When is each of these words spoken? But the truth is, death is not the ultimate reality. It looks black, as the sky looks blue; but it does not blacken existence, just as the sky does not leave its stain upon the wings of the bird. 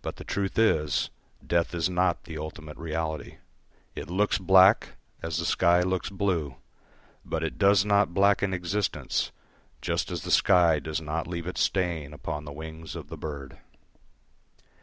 But 0.00 0.16
the 0.16 0.24
truth 0.24 0.58
is, 0.58 1.10
death 1.46 1.74
is 1.74 1.90
not 1.90 2.24
the 2.24 2.38
ultimate 2.38 2.78
reality. 2.78 3.36
It 3.94 4.08
looks 4.08 4.38
black, 4.38 4.96
as 5.22 5.36
the 5.36 5.44
sky 5.44 5.82
looks 5.82 6.08
blue; 6.08 6.56
but 7.22 7.44
it 7.44 7.58
does 7.58 7.84
not 7.84 8.14
blacken 8.14 8.54
existence, 8.54 9.30
just 9.82 10.10
as 10.10 10.22
the 10.22 10.30
sky 10.30 10.78
does 10.78 11.02
not 11.02 11.26
leave 11.26 11.46
its 11.46 11.60
stain 11.60 12.14
upon 12.14 12.46
the 12.46 12.50
wings 12.52 12.96
of 12.96 13.08
the 13.08 13.18
bird. 13.18 13.58